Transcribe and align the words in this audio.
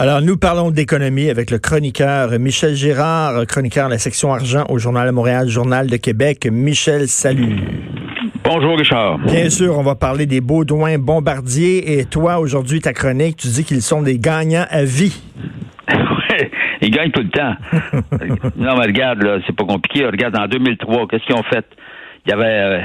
Alors, 0.00 0.22
nous 0.22 0.38
parlons 0.38 0.70
d'économie 0.70 1.28
avec 1.28 1.50
le 1.50 1.58
chroniqueur 1.58 2.30
Michel 2.38 2.74
Girard, 2.74 3.46
chroniqueur 3.46 3.88
de 3.88 3.92
la 3.92 3.98
section 3.98 4.32
argent 4.32 4.64
au 4.70 4.78
Journal 4.78 5.06
de 5.06 5.12
Montréal, 5.12 5.46
Journal 5.46 5.88
de 5.88 5.96
Québec. 5.98 6.48
Michel, 6.50 7.06
salut. 7.06 7.58
Bonjour 8.42 8.78
Richard. 8.78 9.18
Bien 9.18 9.50
sûr, 9.50 9.78
on 9.78 9.82
va 9.82 9.96
parler 9.96 10.24
des 10.24 10.40
Baudouins 10.40 10.96
bombardiers 10.96 11.98
et 11.98 12.06
toi, 12.06 12.38
aujourd'hui, 12.38 12.80
ta 12.80 12.94
chronique, 12.94 13.36
tu 13.36 13.48
dis 13.48 13.62
qu'ils 13.62 13.82
sont 13.82 14.00
des 14.00 14.18
gagnants 14.18 14.64
à 14.70 14.84
vie. 14.84 15.20
Ouais, 16.30 16.50
ils 16.80 16.90
gagnent 16.90 17.10
tout 17.10 17.22
le 17.22 17.28
temps. 17.28 17.54
non, 18.56 18.78
mais 18.78 18.86
regarde, 18.86 19.22
là, 19.22 19.38
c'est 19.46 19.54
pas 19.54 19.64
compliqué. 19.64 20.06
Regarde, 20.06 20.34
en 20.38 20.46
2003, 20.46 21.08
qu'est-ce 21.08 21.26
qu'ils 21.26 21.34
ont 21.34 21.42
fait? 21.42 21.66
Il 22.24 22.30
y 22.30 22.32
avait, 22.32 22.44
euh, 22.44 22.80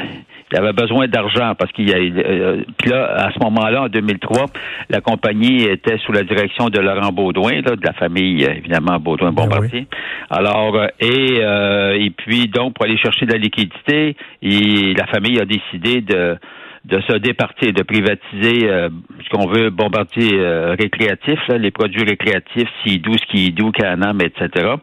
il 0.52 0.58
avait 0.58 0.74
besoin 0.74 1.08
d'argent 1.08 1.54
parce 1.58 1.72
qu'il 1.72 1.90
y 1.90 1.94
a, 1.94 1.98
euh, 1.98 2.64
puis 2.78 2.92
là, 2.92 3.16
à 3.16 3.32
ce 3.32 3.40
moment-là, 3.40 3.84
en 3.84 3.88
2003, 3.88 4.46
la 4.90 5.02
compagnie 5.02 5.64
était 5.64 5.98
sous 6.00 6.12
la 6.12 6.24
direction 6.24 6.70
de 6.70 6.80
Laurent 6.80 7.12
Baudouin, 7.12 7.62
là, 7.62 7.76
de 7.76 7.86
la 7.86 7.94
famille, 7.94 8.46
euh, 8.46 8.54
évidemment, 8.54 9.00
Baudouin-Bombardier. 9.00 9.88
Alors, 10.30 10.76
euh, 10.76 10.88
et, 11.00 11.40
euh, 11.42 11.98
et 12.00 12.12
puis, 12.12 12.48
donc, 12.48 12.76
pour 12.76 12.86
aller 12.86 12.98
chercher 12.98 13.26
de 13.26 13.32
la 13.32 13.40
liquidité, 13.40 14.16
et 14.44 14.94
la 14.94 15.08
famille 15.08 15.40
a 15.40 15.46
décidé 15.46 16.02
de 16.02 16.38
de 16.86 17.02
se 17.02 17.18
départir, 17.18 17.74
de 17.74 17.82
privatiser 17.82 18.70
euh, 18.70 18.90
ce 19.24 19.30
qu'on 19.30 19.48
veut, 19.48 19.72
bombardier 19.72 20.34
euh, 20.34 20.76
récréatif, 20.80 21.40
là, 21.48 21.58
les 21.58 21.72
produits 21.72 22.04
récréatifs, 22.04 22.70
Sidou, 22.84 23.18
Skidoo, 23.18 23.72
Canam, 23.72 24.22
etc. 24.22 24.76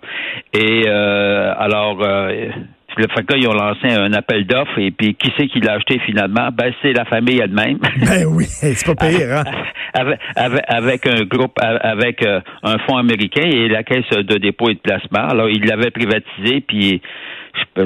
Et 0.52 0.84
euh, 0.88 1.54
alors, 1.56 2.02
euh, 2.02 2.48
le 2.96 3.06
fait 3.14 3.24
que 3.24 3.32
là, 3.32 3.38
ils 3.38 3.48
ont 3.48 3.54
lancé 3.54 3.88
un 3.88 4.12
appel 4.12 4.46
d'offres 4.46 4.78
et 4.78 4.90
puis 4.90 5.14
qui 5.14 5.32
c'est 5.36 5.46
qui 5.46 5.60
l'a 5.60 5.74
acheté 5.74 5.98
finalement? 6.00 6.48
Ben, 6.52 6.72
c'est 6.82 6.92
la 6.92 7.04
famille 7.04 7.40
elle-même. 7.40 7.78
Ben 8.00 8.26
oui, 8.26 8.44
c'est 8.46 8.94
pas 8.94 9.06
pire, 9.06 9.36
hein? 9.36 9.44
avec, 9.94 10.18
avec, 10.36 10.64
avec 10.68 11.06
un 11.06 11.24
groupe, 11.24 11.58
avec 11.60 12.24
euh, 12.24 12.40
un 12.62 12.78
fonds 12.78 12.96
américain 12.96 13.44
et 13.44 13.68
la 13.68 13.82
caisse 13.82 14.08
de 14.10 14.38
dépôt 14.38 14.70
et 14.70 14.74
de 14.74 14.80
placement. 14.80 15.28
Alors, 15.28 15.48
ils 15.48 15.64
l'avaient 15.64 15.90
privatisé, 15.90 16.60
puis 16.60 17.00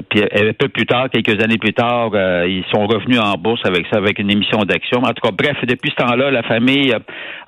puis 0.08 0.22
un 0.22 0.52
peu 0.52 0.68
plus 0.68 0.86
tard, 0.86 1.08
quelques 1.10 1.42
années 1.42 1.58
plus 1.58 1.72
tard, 1.72 2.10
euh, 2.14 2.46
ils 2.48 2.64
sont 2.74 2.86
revenus 2.86 3.18
en 3.20 3.34
bourse 3.34 3.60
avec 3.64 3.86
ça, 3.90 3.98
avec 3.98 4.18
une 4.18 4.30
émission 4.30 4.58
d'actions. 4.64 5.00
En 5.02 5.12
tout 5.12 5.22
cas, 5.22 5.30
bref, 5.36 5.56
depuis 5.66 5.90
ce 5.90 6.04
temps-là, 6.04 6.30
la 6.30 6.42
famille 6.42 6.92
euh, 6.92 6.98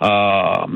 a, 0.00 0.66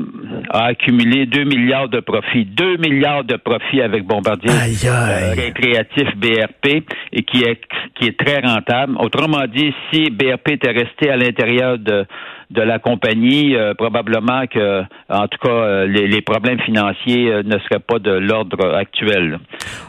a 0.49 0.63
accumulé 0.65 1.25
2 1.25 1.43
milliards 1.43 1.89
de 1.89 1.99
profits. 1.99 2.45
2 2.45 2.77
milliards 2.77 3.23
de 3.23 3.35
profits 3.35 3.81
avec 3.81 4.03
Bombardier 4.05 4.51
Aïe, 4.51 4.75
aïe. 4.87 4.89
euh, 4.89 5.33
récréatif 5.35 6.15
BRP 6.17 6.83
et 7.11 7.23
qui 7.23 7.43
est 7.43 7.59
qui 7.95 8.07
est 8.07 8.17
très 8.17 8.39
rentable. 8.41 8.95
Autrement 8.99 9.45
dit, 9.47 9.73
si 9.91 10.09
BRP 10.09 10.51
était 10.51 10.71
resté 10.71 11.09
à 11.09 11.17
l'intérieur 11.17 11.77
de 11.77 12.05
de 12.51 12.61
la 12.61 12.79
compagnie, 12.79 13.55
euh, 13.55 13.73
probablement 13.73 14.45
que, 14.47 14.81
en 15.09 15.27
tout 15.27 15.37
cas, 15.41 15.49
euh, 15.51 15.85
les, 15.87 16.07
les 16.07 16.21
problèmes 16.21 16.59
financiers 16.61 17.31
euh, 17.31 17.43
ne 17.43 17.57
seraient 17.59 17.79
pas 17.85 17.99
de 17.99 18.11
l'ordre 18.11 18.75
actuel. 18.75 19.39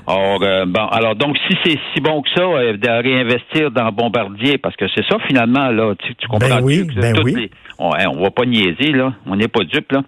Or, 0.07 0.39
euh, 0.43 0.65
bon, 0.67 0.87
alors 0.87 1.15
donc, 1.17 1.37
si 1.49 1.57
c'est 1.65 1.79
si 1.95 2.01
bon 2.01 2.23
que 2.23 2.29
ça, 2.35 2.43
euh, 2.43 2.77
de 2.77 2.89
réinvestir 3.03 3.71
dans 3.71 3.91
Bombardier, 3.93 4.59
parce 4.59 4.77
que 4.77 4.87
c'est 4.95 5.05
ça 5.09 5.17
finalement 5.27 5.69
là, 5.71 5.95
tu, 5.99 6.15
tu 6.15 6.27
comprends 6.29 6.49
Ben 6.49 6.63
oui, 6.63 6.87
que 6.87 7.01
ben 7.01 7.13
toutes 7.15 7.25
oui. 7.25 7.35
les- 7.35 7.51
on, 7.79 7.93
hein, 7.95 8.07
on 8.17 8.23
va 8.23 8.31
pas 8.31 8.45
niaiser 8.45 8.93
là, 8.93 9.13
on 9.27 9.37
n'est 9.37 9.49
pas 9.49 9.65
dupe 9.65 9.93
là. 9.93 10.03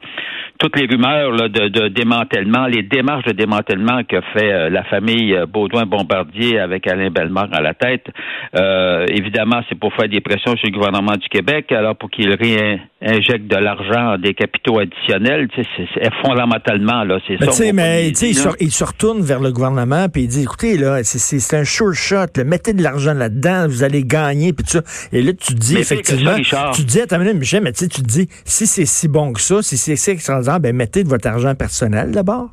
Toutes 0.58 0.78
les 0.80 0.86
rumeurs 0.86 1.32
là, 1.32 1.48
de, 1.48 1.68
de 1.68 1.88
démantèlement, 1.88 2.66
les 2.66 2.82
démarches 2.82 3.24
de 3.26 3.32
démantèlement 3.32 4.02
que 4.04 4.16
fait 4.32 4.50
euh, 4.52 4.70
la 4.70 4.84
famille 4.84 5.34
euh, 5.34 5.44
Baudouin-Bombardier 5.44 6.58
avec 6.58 6.86
Alain 6.86 7.10
Bellemare 7.10 7.48
à 7.52 7.60
la 7.60 7.74
tête, 7.74 8.06
euh, 8.54 9.04
évidemment, 9.08 9.60
c'est 9.68 9.78
pour 9.78 9.92
faire 9.94 10.08
des 10.08 10.20
pressions 10.22 10.56
sur 10.56 10.66
le 10.68 10.72
gouvernement 10.72 11.12
du 11.16 11.28
Québec, 11.28 11.70
alors 11.72 11.94
pour 11.96 12.10
qu'il 12.10 12.30
réinjecte 12.34 13.46
de 13.48 13.56
l'argent, 13.56 14.16
des 14.18 14.32
capitaux 14.34 14.78
additionnels, 14.78 15.48
tu 15.54 15.62
sais, 15.62 15.68
c'est, 15.94 16.10
fondamentalement 16.24 17.04
là, 17.04 17.18
c'est 17.26 17.36
ça. 17.38 17.52
mais 17.74 18.08
tu 18.12 18.14
sais, 18.14 18.30
il, 18.30 18.66
il 18.66 18.70
se 18.70 18.84
retourne 18.84 19.20
vers 19.22 19.40
le 19.40 19.52
gouvernement 19.52 20.08
puis 20.08 20.22
il 20.22 20.28
dit 20.28 20.42
écoutez 20.42 20.78
là, 20.78 21.02
c'est- 21.04 21.54
un 21.54 21.64
sure 21.64 21.94
shot, 21.94 22.26
là, 22.36 22.44
mettez 22.44 22.72
de 22.72 22.82
l'argent 22.82 23.12
là-dedans, 23.14 23.66
vous 23.68 23.84
allez 23.84 24.02
gagner 24.04 24.52
puis 24.52 24.66
ça. 24.66 24.80
Et 25.12 25.22
là 25.22 25.32
tu 25.34 25.52
dis 25.54 25.74
Mais 25.74 25.82
ça, 25.82 25.94
effectivement, 25.94 26.34
tu 26.74 26.82
dis 26.82 27.00
attends 27.00 27.16
une 27.16 27.22
minute, 27.22 27.38
Michel, 27.40 27.55
mais 27.60 27.72
tu 27.72 27.88
te 27.88 28.00
dis 28.00 28.28
si 28.44 28.66
c'est 28.66 28.86
si 28.86 29.08
bon 29.08 29.32
que 29.32 29.40
ça, 29.40 29.62
si 29.62 29.76
c'est 29.76 29.96
si 29.96 30.10
extraordinaire, 30.10 30.60
ben 30.60 30.74
mettez 30.74 31.04
de 31.04 31.08
votre 31.08 31.28
argent 31.28 31.54
personnel 31.54 32.10
d'abord. 32.12 32.50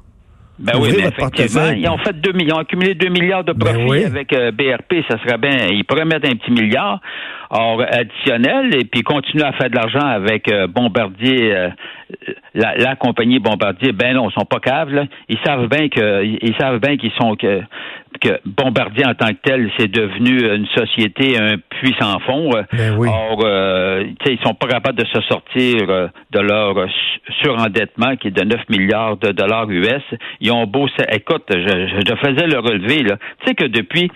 Ben 0.60 0.74
oui, 0.80 0.90
mais 0.96 1.04
votre 1.04 1.20
effectivement, 1.20 1.72
ils 1.76 1.90
ont 1.90 1.98
fait 1.98 2.16
millions, 2.34 2.58
accumulé 2.58 2.94
2 2.94 3.10
milliards 3.10 3.44
de 3.44 3.54
Ben 3.54 3.74
profits 3.74 3.90
oui. 3.90 4.06
avec 4.06 4.32
euh, 4.34 4.52
BRP, 4.52 5.04
ça 5.10 5.18
serait 5.20 5.40
bien. 5.40 5.68
Ils 5.72 5.84
pourraient 5.84 6.06
mettre 6.06 6.30
un 6.30 6.36
petit 6.36 6.52
milliard 6.52 7.02
or, 7.50 7.82
additionnel 7.82 8.76
et 8.76 8.86
puis 8.86 9.02
continuer 9.02 9.46
à 9.46 9.54
faire 9.54 9.72
de 9.72 9.76
l'argent 9.76 10.06
avec 10.06 10.52
euh, 10.52 10.68
Bombardier, 10.68 11.56
euh, 11.56 11.70
la, 12.54 12.76
la 12.78 12.96
compagnie 12.96 13.40
Bombardier. 13.40 13.94
Ben 13.94 14.14
non, 14.14 14.30
ils 14.30 14.34
sont 14.34 14.46
pas 14.46 14.60
caves, 14.60 14.92
là. 14.92 15.06
Ils 15.28 15.40
savent 15.44 15.68
bien 15.68 15.90
que 15.90 16.24
ils 16.24 16.56
savent 16.60 16.80
bien 16.80 16.98
qu'ils 16.98 17.14
sont 17.14 17.36
que 17.36 17.62
que 18.20 18.40
Bombardier 18.46 19.06
en 19.06 19.14
tant 19.14 19.28
que 19.30 19.40
tel, 19.44 19.70
c'est 19.78 19.92
devenu 19.92 20.42
une 20.56 20.68
société, 20.68 21.38
un 21.38 21.58
puits 21.58 21.96
sans 22.00 22.20
fond. 22.20 22.52
Euh, 22.56 22.64
Ben 22.74 22.96
oui. 22.98 23.08
Or, 23.10 23.42
euh, 23.44 24.04
ils 24.26 24.40
sont 24.46 24.54
pas 24.54 24.68
capables 24.68 24.98
de 24.98 25.06
se 25.06 25.22
sortir 25.22 25.90
euh, 25.90 26.08
de 26.32 26.40
leur 26.40 26.78
euh, 26.78 26.88
su- 26.88 27.34
surendettement 27.44 28.16
qui 28.16 28.28
est 28.30 28.32
de 28.32 28.44
9 28.44 28.70
milliards 28.70 29.18
de 29.18 29.32
dollars 29.32 29.70
US. 29.70 30.04
Ils 30.42 30.52
ont 30.52 30.66
beau... 30.66 30.88
Écoute, 31.12 31.46
je, 31.50 31.58
je, 31.58 32.16
faisais 32.16 32.48
le 32.48 32.60
relevé. 32.60 33.04
Tu 33.04 33.16
sais 33.46 33.56
que 33.56 33.66
depuis 33.66 34.10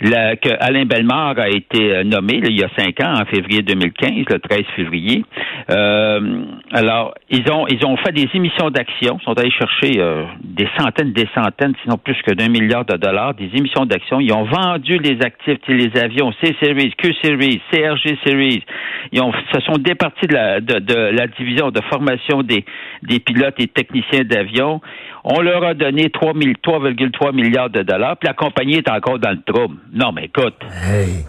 la, 0.00 0.36
que 0.36 0.50
Alain 0.60 0.84
Bellemare 0.84 1.38
a 1.38 1.48
été 1.48 2.04
nommé 2.04 2.40
là, 2.40 2.48
il 2.50 2.58
y 2.58 2.64
a 2.64 2.68
cinq 2.76 3.00
ans, 3.00 3.14
en 3.20 3.24
février 3.26 3.62
2015, 3.62 4.10
le 4.30 4.38
13 4.38 4.62
février, 4.76 5.24
euh, 5.70 6.42
alors, 6.72 7.14
ils 7.30 7.50
ont, 7.50 7.66
ils 7.68 7.84
ont 7.84 7.96
fait 7.96 8.12
des 8.12 8.28
émissions 8.34 8.70
d'actions, 8.70 9.18
sont 9.20 9.38
allés 9.38 9.50
chercher 9.50 9.94
euh, 9.98 10.24
des 10.42 10.68
centaines, 10.78 11.12
des 11.12 11.28
centaines, 11.34 11.74
sinon 11.82 11.96
plus 11.96 12.16
que 12.26 12.32
d'un 12.32 12.48
milliard 12.48 12.84
de 12.84 12.96
dollars, 12.96 13.34
des 13.36 13.50
émissions 13.56 13.84
d'actions. 13.86 14.20
Ils 14.20 14.32
ont 14.32 14.44
vendu 14.44 14.98
les 14.98 15.20
actifs, 15.22 15.58
les 15.68 15.96
avions 16.00 16.32
C-Series, 16.42 16.92
Q-Series, 16.96 17.60
CRG 17.70 18.18
Series. 18.24 18.64
Ils 19.12 19.20
ont, 19.22 19.32
se 19.52 19.60
sont 19.60 19.78
départis 19.78 20.26
de 20.26 20.34
la, 20.34 20.60
de, 20.60 20.78
de 20.78 20.94
la 20.94 21.26
division 21.26 21.70
de 21.70 21.80
formation 21.82 22.42
des, 22.42 22.64
des 23.02 23.20
pilotes 23.20 23.54
et 23.58 23.68
techniciens 23.68 24.24
d'avions. 24.24 24.80
On 25.24 25.40
leur 25.40 25.62
a 25.64 25.74
donné 25.74 26.10
3 26.10 26.32
000 26.34 26.52
3,3 26.62 27.34
milliards 27.34 27.70
de 27.70 27.82
dollars, 27.82 28.16
puis 28.16 28.26
la 28.28 28.34
compagnie 28.34 28.76
est 28.76 28.90
encore 28.90 29.18
dans 29.18 29.30
le 29.32 29.42
trouble. 29.42 29.76
Non, 29.92 30.12
mais 30.12 30.24
écoute, 30.26 30.54
Hey. 30.84 31.24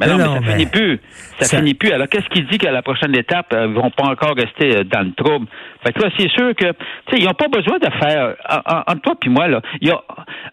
mais 0.00 0.06
non, 0.08 0.16
Mais 0.18 0.24
ça 0.24 0.40
mais- 0.40 0.52
finit 0.52 0.66
plus. 0.66 1.00
Ça, 1.38 1.44
Ça- 1.46 1.58
finit 1.58 1.74
plus. 1.74 1.90
Alors, 1.92 2.08
qu'est-ce 2.08 2.28
qu'il 2.30 2.46
dit 2.46 2.58
qu'à 2.58 2.72
la 2.72 2.82
prochaine 2.82 3.14
étape, 3.16 3.52
euh, 3.52 3.66
ils 3.68 3.74
vont 3.74 3.90
pas 3.90 4.04
encore 4.08 4.34
rester 4.36 4.78
euh, 4.78 4.84
dans 4.84 5.02
le 5.06 5.12
trouble? 5.12 5.46
Fait 5.84 5.92
que 5.92 6.02
là, 6.02 6.10
c'est 6.18 6.28
sûr 6.30 6.54
que, 6.56 6.64
tu 6.72 6.76
sais, 7.10 7.18
ils 7.18 7.24
n'ont 7.24 7.34
pas 7.34 7.48
besoin 7.48 7.78
de 7.78 7.88
faire, 8.00 8.34
en- 8.48 8.74
en- 8.76 8.82
entre 8.92 9.00
toi 9.02 9.14
puis 9.20 9.30
moi, 9.30 9.46
là, 9.46 9.60
ils 9.80 9.92
ont, 9.92 10.00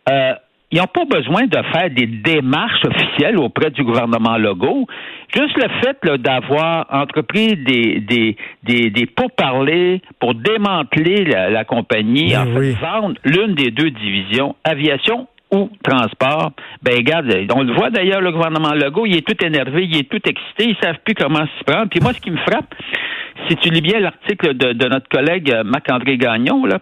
euh, 0.10 0.34
ils 0.74 0.80
n'ont 0.80 0.88
pas 0.88 1.06
besoin 1.06 1.44
de 1.46 1.58
faire 1.72 1.90
des 1.92 2.08
démarches 2.08 2.84
officielles 2.84 3.38
auprès 3.38 3.70
du 3.70 3.84
gouvernement 3.84 4.38
Legault. 4.38 4.88
Juste 5.36 5.56
le 5.56 5.70
fait 5.84 5.98
d'avoir 6.20 6.88
entrepris 6.90 7.56
des, 7.56 8.00
des, 8.00 8.36
des, 8.64 8.90
des 8.90 9.06
pourparlers 9.06 10.02
pour 10.20 10.34
démanteler 10.34 11.26
la, 11.26 11.52
la 11.52 11.64
compagnie, 11.64 12.32
Ben 12.34 12.42
en 12.42 12.46
fait, 12.46 12.60
oui. 12.60 12.76
vendre 12.82 13.16
l'une 13.24 13.54
des 13.54 13.70
deux 13.70 13.92
divisions, 13.92 14.56
aviation 14.64 15.28
ou 15.52 15.70
transport, 15.84 16.52
ben 16.82 16.96
regarde, 16.96 17.32
on 17.56 17.62
le 17.62 17.74
voit 17.76 17.92
d'ailleurs, 17.92 18.22
le 18.22 18.32
gouvernement 18.32 18.74
Legault, 18.74 19.06
il 19.06 19.18
est 19.18 19.28
tout 19.28 19.46
énervé, 19.46 19.84
il 19.86 19.96
est 19.96 20.10
tout 20.10 20.22
excité, 20.28 20.70
ils 20.70 20.78
savent 20.82 20.98
plus 21.06 21.14
comment 21.14 21.46
s'y 21.56 21.64
prendre. 21.66 21.88
Puis 21.92 22.00
moi, 22.02 22.14
ce 22.14 22.20
qui 22.20 22.32
me 22.32 22.38
frappe, 22.38 22.74
si 23.50 23.56
tu 23.58 23.70
lis 23.70 23.82
bien 23.82 24.00
l'article 24.00 24.56
de, 24.56 24.74
de 24.74 24.88
notre 24.88 25.08
collègue 25.10 25.52
euh, 25.52 25.64
Marc-André 25.64 26.18
Gagnon, 26.18 26.66
là, 26.66 26.80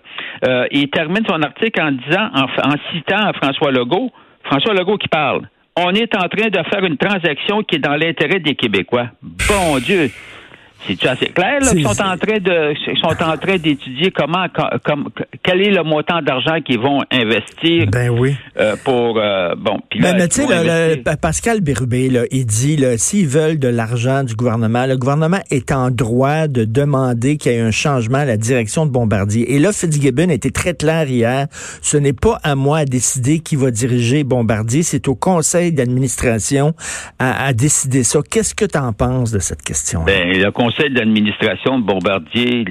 euh, 0.47 0.65
il 0.71 0.89
termine 0.89 1.25
son 1.27 1.41
article 1.41 1.81
en 1.81 1.91
disant, 1.91 2.29
en, 2.33 2.43
en 2.43 2.75
citant 2.93 3.31
François 3.41 3.71
Legault, 3.71 4.11
François 4.43 4.73
Legault 4.73 4.97
qui 4.97 5.07
parle, 5.07 5.47
on 5.77 5.91
est 5.91 6.13
en 6.15 6.27
train 6.27 6.49
de 6.49 6.59
faire 6.69 6.83
une 6.83 6.97
transaction 6.97 7.63
qui 7.63 7.75
est 7.75 7.79
dans 7.79 7.95
l'intérêt 7.95 8.39
des 8.39 8.55
Québécois. 8.55 9.07
Bon 9.21 9.79
Dieu! 9.79 10.09
C'est 10.83 11.05
assez 11.05 11.27
clair 11.27 11.59
là, 11.59 11.69
qu'ils 11.71 11.87
sont 11.87 12.01
en 12.01 12.17
train 12.17 12.39
de 12.39 12.73
sont 12.95 13.23
en 13.23 13.37
train 13.37 13.57
d'étudier 13.57 14.09
comment 14.09 14.47
comme 14.83 15.09
quel 15.43 15.61
est 15.61 15.71
le 15.71 15.83
montant 15.83 16.21
d'argent 16.21 16.61
qu'ils 16.61 16.79
vont 16.79 17.01
investir. 17.11 17.87
Ben 17.91 18.09
oui. 18.09 18.35
Euh, 18.59 18.75
pour 18.83 19.17
euh, 19.17 19.55
bon. 19.57 19.79
ben, 19.99 20.15
mais 20.17 20.27
tu 20.27 20.41
sais, 20.43 21.03
Pascal 21.19 21.61
Bérubé, 21.61 22.09
là, 22.09 22.23
il 22.31 22.45
dit 22.45 22.83
s'ils 22.97 23.27
veulent 23.27 23.57
de 23.57 23.67
l'argent 23.67 24.23
du 24.23 24.35
gouvernement, 24.35 24.85
le 24.85 24.97
gouvernement 24.97 25.39
est 25.49 25.71
en 25.71 25.89
droit 25.89 26.47
de 26.47 26.65
demander 26.65 27.37
qu'il 27.37 27.53
y 27.53 27.55
ait 27.55 27.61
un 27.61 27.71
changement 27.71 28.19
à 28.19 28.25
la 28.25 28.37
direction 28.37 28.85
de 28.85 28.91
Bombardier. 28.91 29.55
Et 29.55 29.59
là, 29.59 29.71
Fitzgibbon 29.71 30.29
était 30.29 30.51
très 30.51 30.75
clair 30.75 31.09
hier. 31.09 31.47
Ce 31.81 31.97
n'est 31.97 32.13
pas 32.13 32.37
à 32.43 32.55
moi 32.55 32.79
à 32.79 32.85
décider 32.85 33.39
qui 33.39 33.55
va 33.55 33.71
diriger 33.71 34.23
Bombardier, 34.23 34.83
c'est 34.83 35.07
au 35.07 35.15
conseil 35.15 35.71
d'administration 35.71 36.73
à, 37.19 37.45
à, 37.45 37.53
décider 37.53 38.03
ça. 38.03 38.19
Qu'est-ce 38.29 38.53
que 38.53 38.65
tu 38.65 38.77
en 38.77 38.93
penses 38.93 39.31
de 39.31 39.39
cette 39.39 39.63
question? 39.63 40.03
Ben, 40.03 40.37
le 40.37 40.51
conseil 40.51 40.91
d'administration 40.91 41.79
de 41.79 41.85
Bombardier, 41.85 42.65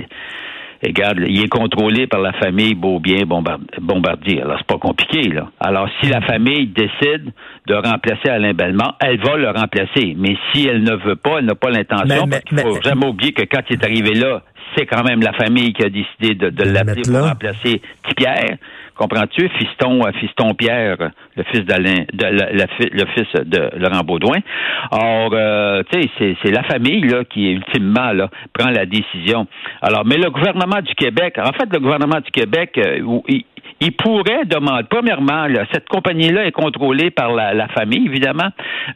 regarde, 0.89 1.19
il 1.27 1.45
est 1.45 1.49
contrôlé 1.49 2.07
par 2.07 2.21
la 2.21 2.33
famille 2.35 2.75
Beaubien 2.75 3.25
Bombardier. 3.27 4.43
Alors, 4.43 4.57
c'est 4.59 4.67
pas 4.67 4.79
compliqué, 4.79 5.29
là. 5.29 5.51
Alors, 5.61 5.89
si 6.01 6.09
la 6.09 6.21
famille 6.23 6.67
décide 6.69 7.33
de 7.67 7.75
remplacer 7.75 8.29
Alain 8.29 8.55
Bellemare, 8.55 8.97
elle 9.01 9.21
va 9.21 9.37
le 9.37 9.51
remplacer. 9.51 10.15
Mais 10.17 10.37
si 10.53 10.67
elle 10.67 10.83
ne 10.83 10.95
veut 10.97 11.17
pas, 11.17 11.39
elle 11.39 11.47
n'a 11.47 11.55
pas 11.55 11.71
l'intention, 11.71 12.27
il 12.51 12.59
faut 12.59 12.81
jamais 12.83 13.07
oublier 13.07 13.33
que 13.33 13.43
quand 13.43 13.63
il 13.69 13.77
est 13.77 13.85
arrivé 13.85 14.15
là, 14.15 14.43
c'est 14.77 14.87
quand 14.87 15.03
même 15.03 15.21
la 15.21 15.33
famille 15.33 15.73
qui 15.73 15.85
a 15.85 15.89
décidé 15.89 16.35
de, 16.35 16.51
de 16.51 16.65
l'appeler 16.65 17.03
pour 17.03 17.23
remplacer 17.23 17.81
Pierre. 18.17 18.57
Comprends-tu? 19.01 19.49
Fiston, 19.59 20.05
euh, 20.05 20.13
Fiston 20.21 20.53
Pierre, 20.53 20.99
le 21.35 21.43
fils 21.45 21.65
d'Alain, 21.65 22.05
de, 22.13 22.27
le, 22.27 23.07
fils 23.15 23.33
de 23.47 23.79
Laurent 23.79 24.03
Baudouin. 24.05 24.41
Or, 24.91 25.31
euh, 25.33 25.83
tu 25.91 26.03
sais, 26.19 26.37
c'est 26.43 26.51
la 26.51 26.63
famille 26.65 27.01
là 27.01 27.25
qui 27.25 27.51
ultimement 27.53 28.13
là 28.13 28.29
prend 28.53 28.69
la 28.69 28.85
décision. 28.85 29.47
Alors, 29.81 30.05
mais 30.05 30.19
le 30.19 30.29
gouvernement 30.31 30.83
du 30.83 30.95
Québec, 30.95 31.39
en 31.39 31.53
fait, 31.53 31.73
le 31.73 31.79
gouvernement 31.79 32.21
du 32.21 32.31
Québec, 32.31 32.77
euh, 32.77 33.21
il, 33.29 33.45
il 33.81 33.93
pourrait 33.93 34.45
demander, 34.45 34.85
premièrement, 34.89 35.47
cette 35.73 35.89
compagnie-là 35.89 36.47
est 36.47 36.53
contrôlée 36.53 37.11
par 37.11 37.33
la, 37.33 37.69
famille, 37.69 38.07
évidemment, 38.07 38.49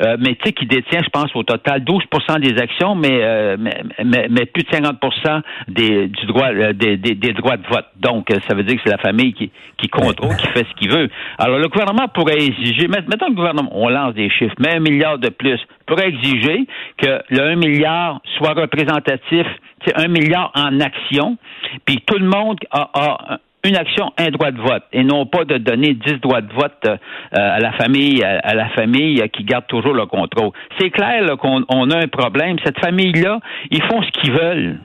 euh, 0.03 0.17
mais 0.19 0.35
tu 0.35 0.47
sais, 0.47 0.53
qui 0.53 0.67
détient, 0.67 1.01
je 1.03 1.11
pense, 1.11 1.35
au 1.35 1.43
total 1.43 1.83
12% 1.83 2.41
des 2.41 2.61
actions, 2.61 3.01
euh, 3.05 3.57
mais, 3.59 3.83
mais, 4.05 4.27
mais, 4.31 4.47
plus 4.47 4.65
de 4.65 4.69
50% 4.69 5.43
des, 5.69 6.09
du 6.09 6.27
droit, 6.27 6.49
euh, 6.49 6.73
des, 6.73 6.97
des, 6.97 7.33
droits 7.33 7.57
de 7.57 7.67
vote. 7.69 7.87
Donc, 7.97 8.29
ça 8.49 8.55
veut 8.55 8.63
dire 8.63 8.77
que 8.77 8.83
c'est 8.85 8.91
la 8.91 8.99
famille 8.99 9.33
qui, 9.33 9.51
qui 9.79 9.89
contrôle, 9.89 10.37
qui 10.37 10.47
fait 10.49 10.67
ce 10.69 10.75
qu'il 10.77 10.91
veut. 10.91 11.09
Alors, 11.39 11.59
le 11.59 11.69
gouvernement 11.69 12.09
pourrait 12.09 12.43
exiger, 12.43 12.89
mettons 12.89 13.29
le 13.29 13.35
gouvernement, 13.35 13.71
on 13.73 13.89
lance 13.89 14.15
des 14.15 14.31
chiffres, 14.31 14.55
mais 14.59 14.77
un 14.77 14.81
milliard 14.81 15.19
de 15.19 15.29
plus, 15.29 15.61
pourrait 15.87 16.09
exiger 16.09 16.67
que 16.99 17.21
le 17.31 17.41
1 17.41 17.57
milliard 17.57 18.21
soit 18.39 18.55
représentatif, 18.55 19.47
c'est 19.85 19.99
un 19.99 20.09
milliard 20.09 20.51
en 20.55 20.81
actions, 20.81 21.37
puis 21.85 22.03
tout 22.07 22.19
le 22.19 22.27
monde 22.27 22.59
a, 22.71 22.91
a 22.95 23.39
une 23.65 23.77
action, 23.77 24.13
un 24.19 24.31
droit 24.31 24.51
de 24.51 24.61
vote, 24.61 24.83
et 24.93 25.03
non 25.03 25.27
pas 25.27 25.45
de 25.45 25.59
donner 25.59 25.95
dix 25.95 26.21
droits 26.21 26.43
de 26.43 26.53
vote 26.53 26.85
euh, 26.87 26.97
à 27.33 27.59
la 27.61 27.73
famille, 27.73 28.23
à, 28.23 28.55
la 28.55 28.69
famille 28.71 29.23
qui 29.33 29.45
garde 29.45 29.67
toujours 29.67 29.95
le 29.95 30.07
contrôle. 30.07 30.51
C'est 30.79 30.91
clair 30.91 31.37
qu'on 31.39 31.91
a 31.91 31.97
un 31.97 32.09
problème. 32.09 32.57
Cette 32.65 32.79
famille-là, 32.79 33.41
ils 33.71 33.83
font 33.83 34.03
ce 34.03 34.11
qu'ils 34.21 34.33
veulent. 34.33 34.79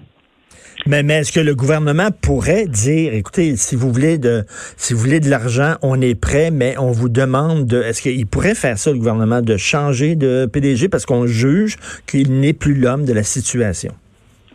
Mais, 0.85 1.03
mais 1.03 1.15
est-ce 1.15 1.33
que 1.33 1.41
le 1.41 1.55
gouvernement 1.55 2.09
pourrait 2.21 2.65
dire, 2.65 3.13
écoutez, 3.13 3.57
si 3.57 3.75
vous 3.75 3.91
voulez 3.91 4.17
de, 4.17 4.45
si 4.77 4.93
vous 4.93 4.99
voulez 4.99 5.19
de 5.19 5.29
l'argent, 5.29 5.73
on 5.81 5.99
est 5.99 6.19
prêt, 6.19 6.51
mais 6.51 6.77
on 6.77 6.91
vous 6.91 7.09
demande 7.09 7.65
de, 7.65 7.81
est-ce 7.81 8.01
qu'il 8.01 8.25
pourrait 8.27 8.55
faire 8.55 8.77
ça, 8.77 8.91
le 8.91 8.97
gouvernement, 8.97 9.41
de 9.41 9.57
changer 9.57 10.15
de 10.15 10.45
PDG 10.45 10.87
parce 10.87 11.05
qu'on 11.05 11.27
juge 11.27 11.75
qu'il 12.07 12.39
n'est 12.39 12.53
plus 12.53 12.75
l'homme 12.75 13.03
de 13.03 13.11
la 13.11 13.23
situation? 13.23 13.91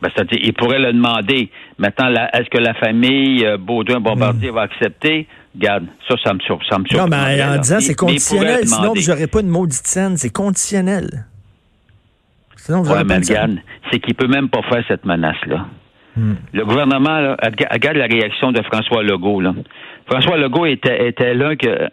Ben, 0.04 0.10
c'est-à-dire, 0.14 0.38
il 0.42 0.52
pourrait 0.52 0.80
le 0.80 0.92
demander. 0.92 1.50
Maintenant, 1.78 2.10
est-ce 2.34 2.50
que 2.50 2.58
la 2.58 2.74
famille 2.74 3.42
euh, 3.46 3.56
Baudouin-Bombardier 3.56 4.50
hmm. 4.50 4.54
va 4.54 4.62
accepter? 4.62 5.26
Regarde, 5.54 5.86
ça, 6.06 6.16
ça 6.22 6.34
me, 6.34 6.40
ça 6.40 6.78
me 6.78 6.96
Non, 6.96 7.06
mais 7.08 7.42
en 7.42 7.56
disant 7.58 7.80
c'est 7.80 7.94
conditionnel, 7.94 8.66
sinon 8.66 8.92
vous 8.92 9.08
n'aurez 9.08 9.26
pas 9.28 9.40
une 9.40 9.48
maudite 9.48 9.86
scène. 9.86 10.18
C'est 10.18 10.32
conditionnel. 10.32 11.24
Sinon, 12.56 12.82
vous 12.82 12.92
ouais, 12.92 13.02
mais 13.04 13.16
regarde, 13.16 13.56
c'est 13.90 13.98
qu'il 13.98 14.14
peut 14.14 14.26
même 14.26 14.50
pas 14.50 14.60
faire 14.68 14.84
cette 14.88 15.06
menace-là. 15.06 15.68
Hmm. 16.16 16.34
Le 16.52 16.64
gouvernement, 16.66 17.20
là, 17.20 17.36
regarde 17.72 17.96
la 17.96 18.06
réaction 18.06 18.52
de 18.52 18.60
François 18.62 19.02
Legault. 19.02 19.40
Là. 19.40 19.54
François 20.06 20.36
Legault 20.36 20.66
était, 20.66 21.08
était 21.08 21.32
l'un 21.32 21.56
que 21.56 21.88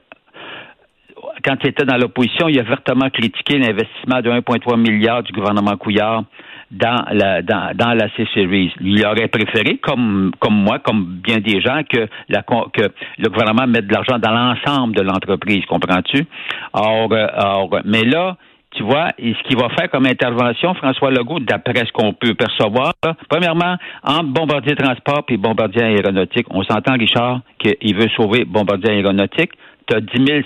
quand 1.45 1.55
il 1.63 1.69
était 1.69 1.85
dans 1.85 1.97
l'opposition, 1.97 2.49
il 2.49 2.59
a 2.59 2.63
vertement 2.63 3.09
critiqué 3.09 3.57
l'investissement 3.57 4.19
de 4.19 4.29
1,3 4.31 4.77
milliard 4.77 5.23
du 5.23 5.31
gouvernement 5.31 5.77
Couillard 5.77 6.25
dans 6.71 7.05
la 7.11 7.41
dans, 7.41 7.75
dans 7.75 7.93
la 7.93 8.09
C-Series. 8.15 8.73
Il 8.81 9.05
aurait 9.05 9.27
préféré, 9.27 9.77
comme 9.77 10.31
comme 10.39 10.55
moi, 10.55 10.79
comme 10.79 11.19
bien 11.23 11.39
des 11.39 11.61
gens, 11.61 11.81
que 11.89 12.07
la 12.29 12.43
que 12.43 12.89
le 13.17 13.29
gouvernement 13.29 13.67
mette 13.67 13.87
de 13.87 13.93
l'argent 13.93 14.19
dans 14.19 14.31
l'ensemble 14.31 14.95
de 14.95 15.01
l'entreprise, 15.01 15.65
comprends-tu? 15.65 16.25
Or, 16.73 17.11
euh, 17.11 17.27
or, 17.37 17.69
mais 17.85 18.03
là, 18.03 18.37
tu 18.71 18.83
vois, 18.83 19.09
ce 19.17 19.47
qu'il 19.47 19.57
va 19.57 19.67
faire 19.69 19.89
comme 19.89 20.05
intervention, 20.05 20.73
François 20.75 21.11
Legault, 21.11 21.39
d'après 21.41 21.85
ce 21.85 21.91
qu'on 21.91 22.13
peut 22.13 22.33
percevoir, 22.35 22.93
premièrement, 23.29 23.75
entre 24.03 24.29
Bombardier 24.29 24.75
Transport 24.75 25.25
et 25.27 25.37
Bombardier 25.37 25.83
Aéronautique, 25.83 26.47
on 26.49 26.63
s'entend, 26.63 26.93
Richard, 26.93 27.41
qu'il 27.59 27.95
veut 27.95 28.07
sauver 28.15 28.45
Bombardier 28.45 28.91
Aéronautique. 28.91 29.51
Tu 29.87 29.95
as 29.95 30.01
10, 30.01 30.43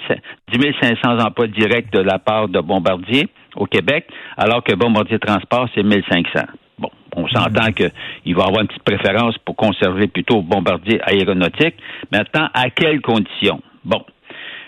10 0.53 0.73
500 0.81 1.19
emplois 1.19 1.47
directs 1.47 1.91
de 1.91 1.99
la 1.99 2.19
part 2.19 2.47
de 2.47 2.59
Bombardier 2.59 3.27
au 3.55 3.65
Québec, 3.65 4.07
alors 4.37 4.63
que 4.63 4.73
Bombardier 4.75 5.19
Transport, 5.19 5.67
c'est 5.73 5.83
1500. 5.83 6.45
Bon, 6.79 6.89
on 7.15 7.27
s'entend 7.27 7.67
mhm. 7.67 7.73
qu'il 7.73 8.35
va 8.35 8.43
avoir 8.43 8.61
une 8.61 8.67
petite 8.67 8.83
préférence 8.83 9.37
pour 9.39 9.55
conserver 9.55 10.07
plutôt 10.07 10.41
Bombardier 10.41 10.99
aéronautique. 11.03 11.75
Maintenant, 12.11 12.49
à 12.53 12.69
quelles 12.69 13.01
conditions? 13.01 13.61
Bon. 13.83 14.03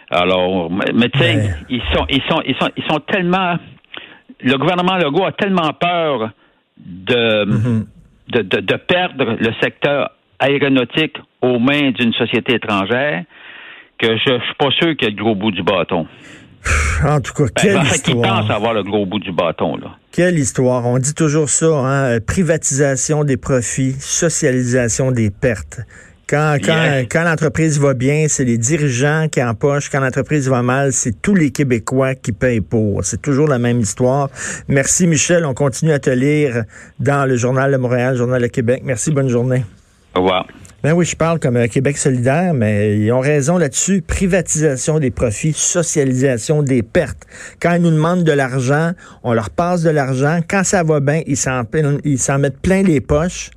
Alors, 0.09 0.71
mais 0.71 1.09
tu 1.09 1.19
sais, 1.19 1.49
ils 1.69 1.81
sont, 1.93 2.05
ils 2.09 2.21
sont, 2.29 2.41
ils 2.45 2.55
sont, 2.55 2.69
ils 2.77 2.83
sont 2.85 2.99
tellement, 2.99 3.55
le 4.41 4.57
gouvernement 4.57 4.95
Legault 4.95 5.25
a 5.25 5.33
tellement 5.33 5.73
peur 5.73 6.29
de, 6.77 7.45
mhm. 7.45 7.85
de, 8.29 8.41
de, 8.41 8.59
de 8.61 8.75
perdre 8.75 9.35
le 9.37 9.53
secteur 9.61 10.11
aéronautique 10.39 11.17
aux 11.41 11.59
mains 11.59 11.91
d'une 11.91 12.13
société 12.13 12.55
étrangère 12.55 13.23
que 13.97 14.17
je, 14.17 14.37
je 14.39 14.43
suis 14.43 14.55
pas 14.57 14.71
sûr 14.71 14.95
qu'il 14.95 15.07
y 15.07 15.11
ait 15.11 15.15
le 15.15 15.23
gros 15.23 15.35
bout 15.35 15.51
du 15.51 15.63
bâton. 15.63 16.07
En 17.05 17.21
tout 17.21 17.33
cas, 17.33 17.43
ben, 17.43 17.51
quelle 17.55 17.83
histoire. 17.83 18.41
pense 18.41 18.49
avoir 18.49 18.73
le 18.73 18.83
gros 18.83 19.05
bout 19.05 19.19
du 19.19 19.31
bâton, 19.31 19.77
là. 19.77 19.95
Quelle 20.11 20.39
histoire. 20.39 20.85
On 20.85 20.97
dit 20.97 21.13
toujours 21.13 21.49
ça, 21.49 21.67
hein? 21.67 22.19
privatisation 22.19 23.23
des 23.23 23.37
profits, 23.37 23.93
socialisation 23.93 25.11
des 25.11 25.29
pertes. 25.29 25.81
Quand, 26.27 26.57
quand, 26.61 27.03
quand 27.09 27.23
l'entreprise 27.23 27.79
va 27.79 27.93
bien, 27.93 28.25
c'est 28.27 28.43
les 28.43 28.57
dirigeants 28.57 29.27
qui 29.31 29.41
empochent. 29.41 29.89
Quand 29.89 30.01
l'entreprise 30.01 30.49
va 30.49 30.61
mal, 30.61 30.91
c'est 30.91 31.21
tous 31.21 31.35
les 31.35 31.51
Québécois 31.51 32.15
qui 32.15 32.33
payent 32.33 32.59
pour. 32.59 33.05
C'est 33.05 33.21
toujours 33.21 33.47
la 33.47 33.59
même 33.59 33.79
histoire. 33.79 34.29
Merci, 34.67 35.07
Michel. 35.07 35.45
On 35.45 35.53
continue 35.53 35.93
à 35.93 35.99
te 35.99 36.09
lire 36.09 36.63
dans 36.99 37.25
le 37.25 37.37
Journal 37.37 37.71
de 37.71 37.77
Montréal, 37.77 38.13
le 38.13 38.17
Journal 38.17 38.41
de 38.41 38.47
Québec. 38.47 38.81
Merci, 38.83 39.11
bonne 39.11 39.29
journée. 39.29 39.63
Au 40.15 40.19
revoir. 40.19 40.47
Ben 40.83 40.93
oui, 40.93 41.05
je 41.05 41.15
parle 41.15 41.39
comme 41.39 41.57
un 41.57 41.67
Québec 41.67 41.97
solidaire, 41.97 42.53
mais 42.53 42.99
ils 42.99 43.11
ont 43.11 43.19
raison 43.19 43.57
là-dessus. 43.57 44.03
Privatisation 44.03 44.99
des 44.99 45.09
profits, 45.09 45.53
socialisation 45.53 46.61
des 46.61 46.83
pertes. 46.83 47.25
Quand 47.59 47.73
ils 47.73 47.81
nous 47.81 47.91
demandent 47.91 48.23
de 48.23 48.31
l'argent, 48.31 48.91
on 49.23 49.33
leur 49.33 49.49
passe 49.49 49.81
de 49.81 49.89
l'argent. 49.89 50.39
Quand 50.47 50.63
ça 50.63 50.83
va 50.83 50.99
bien, 50.99 51.23
ils 51.25 51.35
s'en 51.35 52.37
mettent 52.37 52.61
plein 52.61 52.83
les 52.83 53.01
poches. 53.01 53.49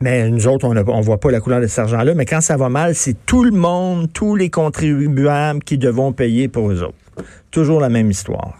Mais 0.00 0.30
nous 0.30 0.46
autres, 0.46 0.66
on 0.66 0.72
ne 0.72 1.02
voit 1.02 1.18
pas 1.18 1.30
la 1.32 1.40
couleur 1.40 1.60
de 1.60 1.66
cet 1.66 1.80
argent-là. 1.80 2.14
Mais 2.14 2.26
quand 2.26 2.40
ça 2.40 2.56
va 2.56 2.68
mal, 2.68 2.94
c'est 2.94 3.26
tout 3.26 3.42
le 3.42 3.50
monde, 3.50 4.10
tous 4.12 4.36
les 4.36 4.50
contribuables 4.50 5.62
qui 5.64 5.78
devront 5.78 6.12
payer 6.12 6.46
pour 6.46 6.70
eux 6.70 6.82
autres. 6.82 6.94
Toujours 7.50 7.80
la 7.80 7.88
même 7.88 8.10
histoire. 8.10 8.56